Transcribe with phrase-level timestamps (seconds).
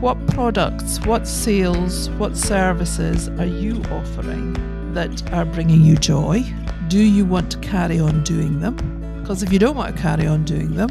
[0.00, 4.52] What products, what sales, what services are you offering
[4.92, 6.44] that are bringing you joy?
[6.88, 8.76] Do you want to carry on doing them?
[9.22, 10.90] Because if you don't want to carry on doing them,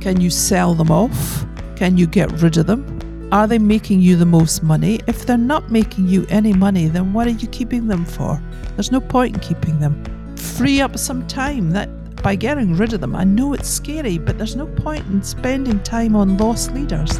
[0.00, 1.46] can you sell them off?
[1.76, 3.28] Can you get rid of them?
[3.32, 5.00] Are they making you the most money?
[5.06, 8.38] If they're not making you any money, then what are you keeping them for?
[8.76, 10.36] There's no point in keeping them.
[10.36, 11.88] Free up some time that
[12.22, 13.16] by getting rid of them.
[13.16, 17.18] I know it's scary, but there's no point in spending time on lost leaders.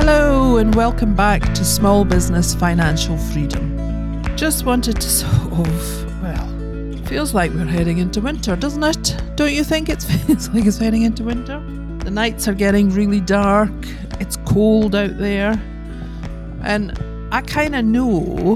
[0.00, 4.24] Hello, and welcome back to Small Business Financial Freedom.
[4.34, 9.22] Just wanted to sort of, well, feels like we're heading into winter, doesn't it?
[9.36, 11.62] Don't you think it feels like it's heading into winter?
[12.02, 13.70] The nights are getting really dark,
[14.18, 15.62] it's cold out there,
[16.62, 16.98] and
[17.30, 18.54] I kind of know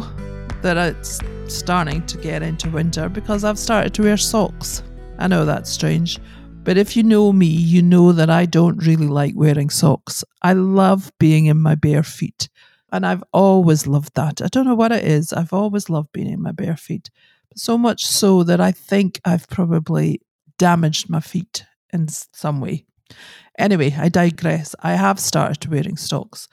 [0.62, 4.83] that it's starting to get into winter because I've started to wear socks.
[5.19, 6.19] I know that's strange,
[6.65, 10.25] but if you know me, you know that I don't really like wearing socks.
[10.43, 12.49] I love being in my bare feet.
[12.91, 14.41] And I've always loved that.
[14.41, 15.33] I don't know what it is.
[15.33, 17.11] I've always loved being in my bare feet.
[17.56, 20.21] So much so that I think I've probably
[20.59, 22.87] damaged my feet in some way.
[23.59, 24.75] Anyway, I digress.
[24.81, 26.49] I have started wearing socks.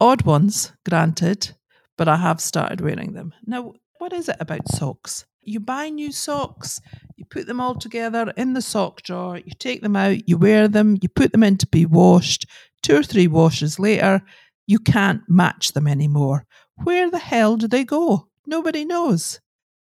[0.00, 1.54] Odd ones, granted,
[1.96, 3.32] but I have started wearing them.
[3.46, 5.26] Now, what is it about socks?
[5.48, 6.78] You buy new socks,
[7.16, 10.68] you put them all together in the sock drawer, you take them out, you wear
[10.68, 12.44] them, you put them in to be washed.
[12.82, 14.22] Two or three washes later,
[14.66, 16.44] you can't match them anymore.
[16.84, 18.28] Where the hell do they go?
[18.46, 19.40] Nobody knows.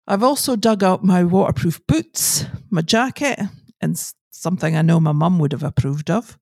[0.07, 3.39] I've also dug out my waterproof boots, my jacket,
[3.79, 3.95] and
[4.31, 6.39] something I know my mum would have approved of.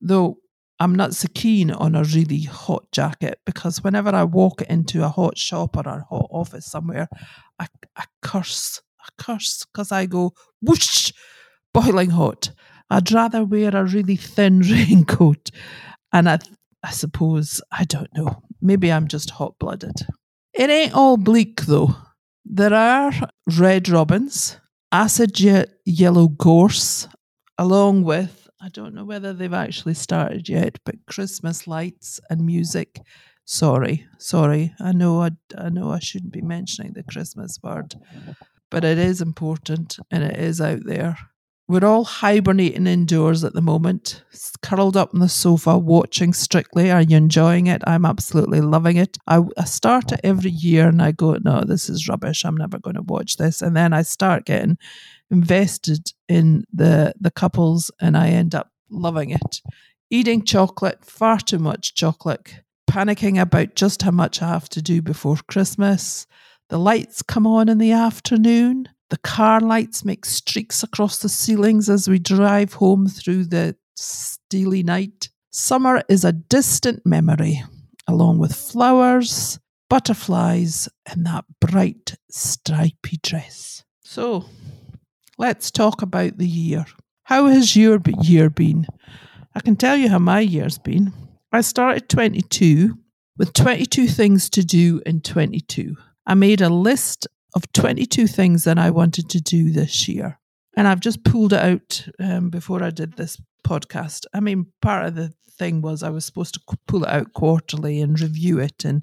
[0.00, 0.38] Though
[0.80, 5.08] I'm not so keen on a really hot jacket because whenever I walk into a
[5.08, 7.06] hot shop or a hot office somewhere,
[7.58, 8.80] I, I curse.
[8.98, 11.12] I curse because I go whoosh,
[11.74, 12.52] boiling hot.
[12.88, 15.50] I'd rather wear a really thin raincoat.
[16.14, 16.38] And I,
[16.82, 19.96] I suppose, I don't know, maybe I'm just hot blooded.
[20.54, 21.94] It ain't all bleak though.
[22.46, 23.12] There are
[23.58, 24.58] red robins,
[24.90, 25.38] acid
[25.84, 27.06] yellow gorse,
[27.58, 33.00] along with I don't know whether they've actually started yet, but Christmas lights and music.
[33.46, 34.74] Sorry, sorry.
[34.78, 37.94] I know I, I know I shouldn't be mentioning the Christmas word,
[38.70, 41.16] but it is important and it is out there.
[41.68, 44.24] We're all hibernating indoors at the moment,
[44.60, 46.90] curled up on the sofa watching Strictly.
[46.90, 47.80] Are you enjoying it?
[47.86, 49.16] I'm absolutely loving it.
[49.28, 52.44] I, I start it every year and I go, no, this is rubbish.
[52.44, 53.62] I'm never going to watch this.
[53.62, 54.78] And then I start getting
[55.30, 59.60] invested in the the couples and I end up loving it.
[60.10, 65.00] Eating chocolate, far too much chocolate, panicking about just how much I have to do
[65.00, 66.26] before Christmas.
[66.68, 68.88] The lights come on in the afternoon.
[69.10, 74.82] The car lights make streaks across the ceilings as we drive home through the steely
[74.82, 75.30] night.
[75.50, 77.62] Summer is a distant memory,
[78.06, 79.58] along with flowers,
[79.88, 83.84] butterflies, and that bright stripy dress.
[84.04, 84.44] So,
[85.40, 86.84] let's talk about the year.
[87.22, 88.86] How has your year been?
[89.54, 91.14] I can tell you how my year's been.
[91.50, 92.98] I started 22
[93.38, 95.96] with 22 things to do in 22.
[96.26, 100.38] I made a list of 22 things that I wanted to do this year.
[100.76, 104.26] And I've just pulled it out um, before I did this podcast.
[104.34, 108.02] I mean, part of the thing was I was supposed to pull it out quarterly
[108.02, 109.02] and review it and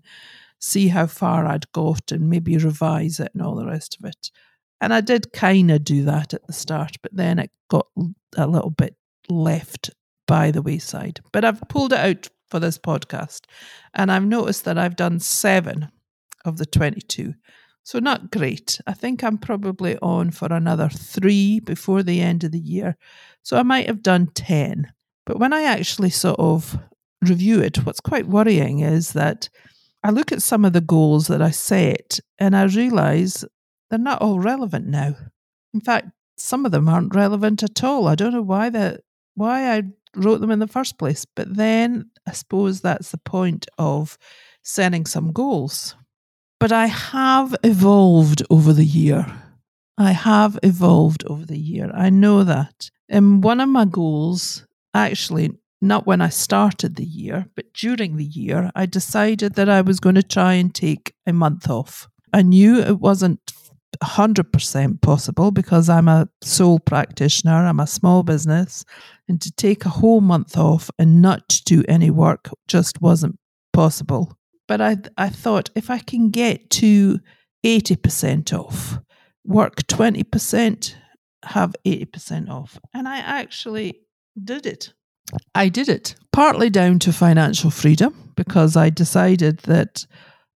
[0.59, 4.29] see how far I'd got and maybe revise it and all the rest of it.
[4.81, 7.87] And I did kind of do that at the start, but then it got
[8.35, 8.95] a little bit
[9.29, 9.89] left
[10.27, 11.19] by the wayside.
[11.31, 13.41] But I've pulled it out for this podcast
[13.93, 15.89] and I've noticed that I've done seven
[16.45, 17.33] of the 22.
[17.83, 18.81] So, not great.
[18.85, 22.97] I think I'm probably on for another three before the end of the year.
[23.43, 24.91] So, I might have done 10.
[25.25, 26.77] But when I actually sort of
[27.21, 29.47] review it, what's quite worrying is that
[30.03, 33.45] I look at some of the goals that I set and I realize
[33.89, 35.15] they're not all relevant now.
[35.73, 38.07] In fact, some of them aren't relevant at all.
[38.07, 39.01] I don't know why that
[39.35, 39.83] why I
[40.15, 41.25] wrote them in the first place.
[41.25, 44.17] But then I suppose that's the point of
[44.63, 45.95] setting some goals.
[46.59, 49.25] But I have evolved over the year.
[49.97, 51.91] I have evolved over the year.
[51.93, 52.89] I know that.
[53.09, 55.51] And one of my goals, actually,
[55.81, 59.99] not when I started the year, but during the year, I decided that I was
[59.99, 62.07] going to try and take a month off.
[62.33, 63.39] I knew it wasn't
[64.03, 68.83] 100% possible because I'm a sole practitioner, I'm a small business,
[69.27, 73.37] and to take a whole month off and not do any work just wasn't
[73.73, 74.37] possible.
[74.67, 77.19] But I, I thought if I can get to
[77.65, 78.99] 80% off,
[79.45, 80.95] work 20%,
[81.43, 82.79] have 80% off.
[82.93, 84.01] And I actually
[84.41, 84.93] did it.
[85.55, 90.05] I did it partly down to financial freedom because I decided that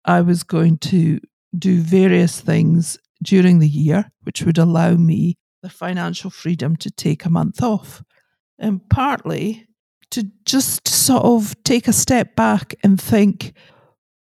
[0.05, 1.21] I was going to
[1.59, 7.25] do various things during the year, which would allow me the financial freedom to take
[7.25, 8.03] a month off.
[8.59, 9.67] And partly
[10.11, 13.53] to just sort of take a step back and think,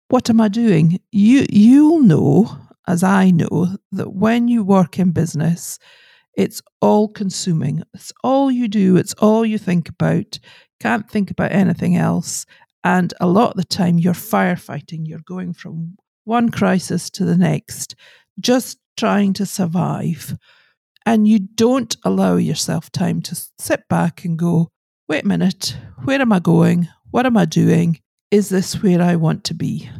[0.08, 1.00] what am I doing?
[1.10, 2.56] You you'll know,
[2.86, 5.78] as I know, that when you work in business,
[6.36, 7.82] it's all consuming.
[7.94, 10.38] It's all you do, it's all you think about.
[10.80, 12.46] Can't think about anything else.
[12.82, 17.36] And a lot of the time you're firefighting, you're going from one crisis to the
[17.36, 17.94] next,
[18.38, 20.36] just trying to survive.
[21.06, 24.68] And you don't allow yourself time to sit back and go,
[25.08, 26.88] wait a minute, where am I going?
[27.10, 28.00] What am I doing?
[28.30, 29.90] Is this where I want to be?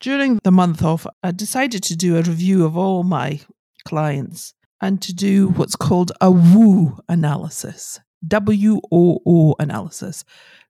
[0.00, 3.40] During the month off, I decided to do a review of all my
[3.88, 7.98] clients and to do what's called a WOO analysis.
[8.26, 10.24] W O O analysis.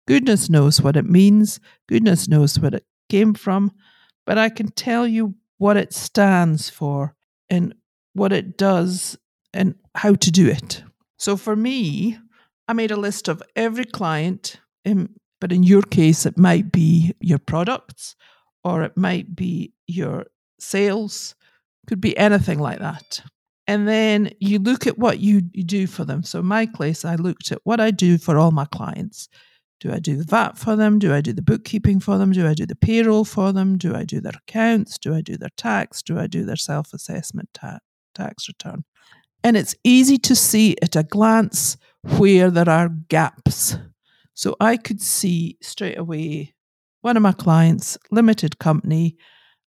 [0.07, 1.59] Goodness knows what it means,
[1.89, 3.73] goodness knows where it came from,
[4.25, 7.15] but I can tell you what it stands for
[7.49, 7.75] and
[8.13, 9.19] what it does
[9.53, 10.83] and how to do it.
[11.19, 12.19] So for me,
[12.69, 15.11] I made a list of every client, in,
[15.41, 18.17] but in your case, it might be your products
[18.65, 20.27] or it might be your
[20.59, 21.35] sales,
[21.87, 23.23] could be anything like that.
[23.69, 26.23] And then you look at what you, you do for them.
[26.23, 29.29] So, in my case, I looked at what I do for all my clients.
[29.81, 30.99] Do I do the VAT for them?
[30.99, 32.33] Do I do the bookkeeping for them?
[32.33, 33.77] Do I do the payroll for them?
[33.77, 34.99] Do I do their accounts?
[34.99, 36.03] Do I do their tax?
[36.03, 37.81] Do I do their self assessment ta-
[38.15, 38.85] tax return?
[39.45, 41.77] And it's easy to see at a glance
[42.17, 43.77] where there are gaps.
[44.35, 46.55] So I could see straight away
[47.03, 49.17] one of my clients, limited company,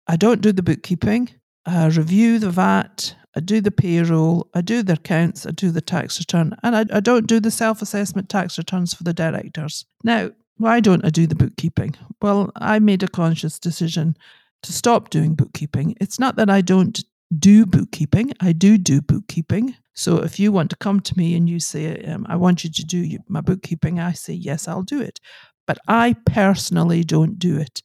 [0.06, 1.30] I don't do the bookkeeping,
[1.66, 5.80] I review the VAT, I do the payroll, I do the accounts, I do the
[5.80, 9.84] tax return, and I, I don't do the self assessment tax returns for the directors.
[10.04, 11.96] Now, why don't I do the bookkeeping?
[12.22, 14.16] Well, I made a conscious decision
[14.62, 15.96] to stop doing bookkeeping.
[16.00, 17.02] It's not that I don't
[17.36, 19.74] do bookkeeping, I do do bookkeeping.
[19.94, 22.70] So if you want to come to me and you say, um, I want you
[22.70, 25.20] to do my bookkeeping, I say, yes, I'll do it.
[25.66, 27.82] But I personally don't do it.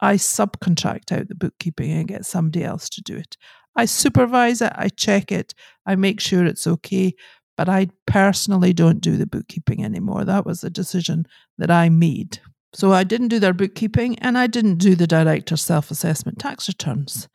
[0.00, 3.36] I subcontract out the bookkeeping and get somebody else to do it.
[3.74, 5.54] I supervise it, I check it,
[5.86, 7.14] I make sure it's okay,
[7.56, 10.24] but I personally don't do the bookkeeping anymore.
[10.24, 11.26] That was a decision
[11.58, 12.40] that I made.
[12.74, 16.68] So I didn't do their bookkeeping and I didn't do the director's self assessment tax
[16.68, 17.28] returns.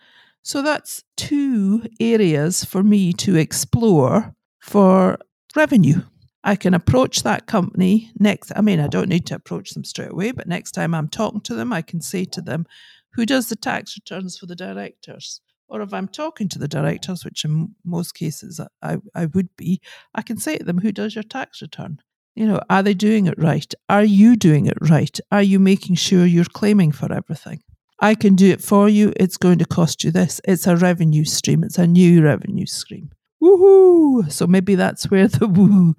[0.44, 5.18] So that's two areas for me to explore for
[5.56, 6.01] revenue.
[6.44, 8.54] I can approach that company next.
[8.56, 11.42] I mean, I don't need to approach them straight away, but next time I'm talking
[11.42, 12.66] to them, I can say to them,
[13.13, 15.42] who does the tax returns for the directors?
[15.69, 19.81] Or if I'm talking to the directors, which in most cases I, I would be,
[20.16, 22.00] I can say to them, who does your tax return?
[22.36, 23.74] You know, are they doing it right?
[23.90, 25.19] Are you doing it right?
[25.31, 27.64] Are you making sure you're claiming for everything?
[28.00, 29.12] I can do it for you.
[29.18, 30.40] It's going to cost you this.
[30.46, 31.64] It's a revenue stream.
[31.64, 33.10] It's a new revenue stream.
[33.42, 34.31] Woohoo!
[34.31, 35.96] So maybe that's where the woo,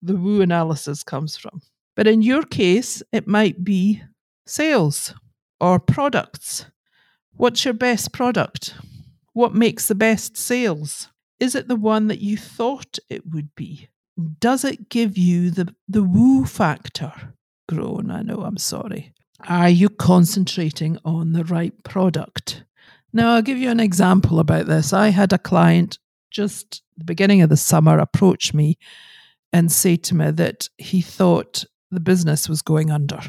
[0.00, 1.60] the woo analysis comes from.
[1.96, 4.02] But in your case, it might be
[4.46, 5.14] sales
[5.60, 6.66] or products.
[7.32, 8.74] What's your best product?
[9.34, 11.08] What makes the best sales?
[11.40, 13.88] Is it the one that you thought it would be?
[14.38, 17.12] Does it give you the, the woo factor?
[17.68, 19.12] Groan, I know, I'm sorry.
[19.48, 22.64] Are you concentrating on the right product?
[23.12, 24.92] Now, I'll give you an example about this.
[24.92, 25.98] I had a client
[26.30, 28.78] just the beginning of the summer approach me
[29.52, 33.20] and say to me that he thought the business was going under.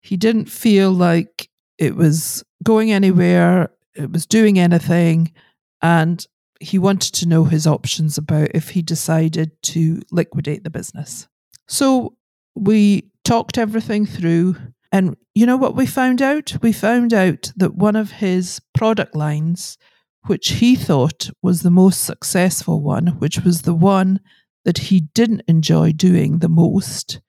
[0.00, 3.70] He didn't feel like it was going anywhere
[4.10, 5.32] was doing anything,
[5.80, 6.26] and
[6.60, 11.28] he wanted to know his options about if he decided to liquidate the business.
[11.66, 12.14] So
[12.54, 14.56] we talked everything through.
[14.92, 16.54] And you know what we found out?
[16.62, 19.78] We found out that one of his product lines,
[20.26, 24.20] which he thought was the most successful one, which was the one
[24.64, 27.20] that he didn't enjoy doing the most,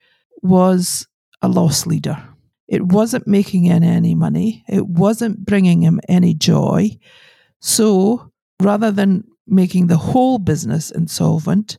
[0.42, 1.08] was
[1.42, 2.28] a loss leader.
[2.74, 4.64] It wasn't making him any money.
[4.68, 6.90] It wasn't bringing him any joy.
[7.62, 11.78] So rather than making the whole business insolvent,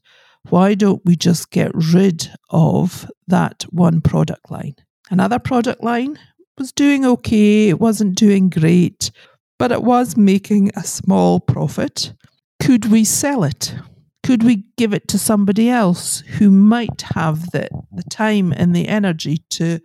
[0.51, 4.77] why don't we just get rid of that one product line?
[5.11, 6.17] Another product line
[6.59, 9.11] was doing okay, it wasn't doing great,
[9.59, 12.15] but it was making a small profit.
[12.63, 13.75] Could we sell it?
[14.23, 18.87] Could we give it to somebody else who might have the, the time and the
[18.87, 19.81] energy to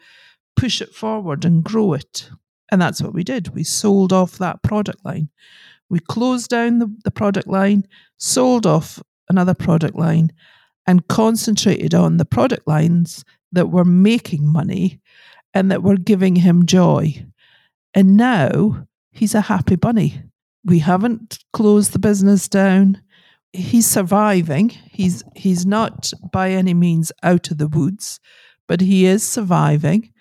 [0.60, 2.30] push it forward and grow it.
[2.70, 3.56] And that's what we did.
[3.56, 5.30] We sold off that product line.
[5.90, 7.86] We closed down the, the product line,
[8.18, 10.32] sold off another product line,
[10.86, 13.24] and concentrated on the product lines
[13.54, 15.00] that were making money
[15.54, 17.26] and that were giving him joy.
[17.94, 20.22] And now he's a happy bunny.
[20.66, 23.02] We haven't closed the business down.
[23.54, 24.70] He's surviving.
[24.70, 28.20] He's he's not by any means out of the woods,
[28.68, 30.12] but he is surviving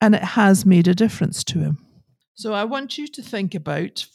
[0.00, 1.84] and it has made a difference to him.
[2.34, 4.06] So I want you to think about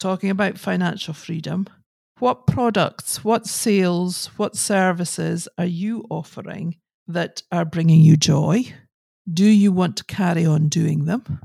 [0.00, 1.66] talking about financial freedom.
[2.18, 6.76] What products, what sales, what services are you offering
[7.06, 8.64] that are bringing you joy?
[9.32, 11.40] Do you want to carry on doing them?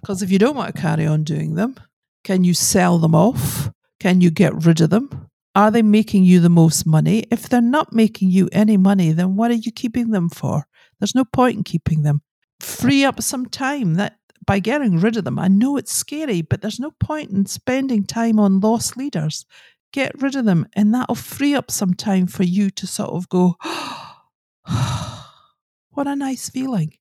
[0.00, 1.76] Because if you don't want to carry on doing them,
[2.24, 3.70] can you sell them off?
[3.98, 5.28] Can you get rid of them?
[5.54, 7.24] Are they making you the most money?
[7.30, 10.66] If they're not making you any money, then what are you keeping them for?
[10.98, 12.22] There's no point in keeping them.
[12.60, 15.38] Free up some time that by getting rid of them.
[15.38, 19.46] I know it's scary, but there's no point in spending time on lost leaders.
[19.92, 23.28] Get rid of them, and that'll free up some time for you to sort of
[23.28, 23.56] go,
[25.90, 26.94] what a nice feeling.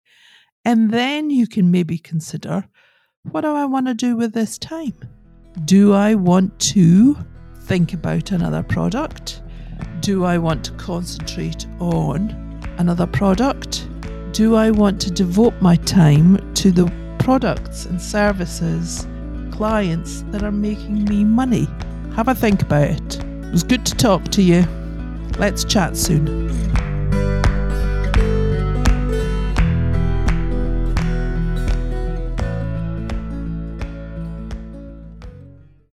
[0.64, 2.68] And then you can maybe consider
[3.24, 4.94] what do I want to do with this time?
[5.66, 7.18] Do I want to
[7.62, 9.42] think about another product?
[10.02, 12.30] Do I want to concentrate on
[12.78, 13.89] another product?
[14.32, 19.08] Do I want to devote my time to the products and services,
[19.52, 21.68] clients that are making me money?
[22.16, 23.20] Have a think about it.
[23.20, 24.66] It was good to talk to you.
[25.38, 26.79] Let's chat soon.